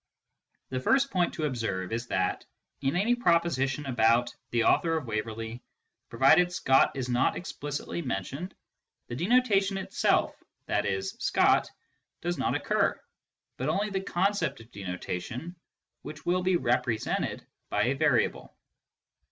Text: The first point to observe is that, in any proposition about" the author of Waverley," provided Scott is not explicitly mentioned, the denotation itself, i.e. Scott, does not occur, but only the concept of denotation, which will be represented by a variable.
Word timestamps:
The 0.69 0.79
first 0.79 1.11
point 1.11 1.35
to 1.35 1.45
observe 1.45 1.91
is 1.91 2.07
that, 2.07 2.43
in 2.81 2.95
any 2.95 3.13
proposition 3.13 3.85
about" 3.85 4.33
the 4.49 4.63
author 4.63 4.97
of 4.97 5.05
Waverley," 5.05 5.61
provided 6.09 6.51
Scott 6.51 6.93
is 6.95 7.07
not 7.07 7.35
explicitly 7.37 8.01
mentioned, 8.01 8.55
the 9.09 9.15
denotation 9.15 9.77
itself, 9.77 10.35
i.e. 10.67 11.01
Scott, 11.01 11.69
does 12.21 12.39
not 12.39 12.55
occur, 12.55 12.99
but 13.57 13.69
only 13.69 13.91
the 13.91 14.01
concept 14.01 14.59
of 14.59 14.71
denotation, 14.71 15.55
which 16.01 16.25
will 16.25 16.41
be 16.41 16.55
represented 16.55 17.45
by 17.69 17.83
a 17.83 17.93
variable. 17.95 18.57